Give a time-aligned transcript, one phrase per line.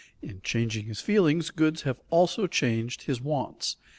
[0.19, 3.77] In changing his feelings, goods have also changed his wants.